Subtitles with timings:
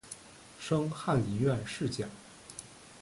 [0.59, 2.09] 升翰林院侍讲。